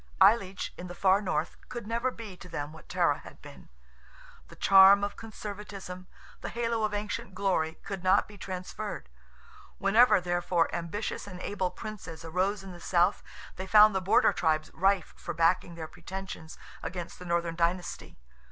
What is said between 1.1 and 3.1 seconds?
North, could never be to them what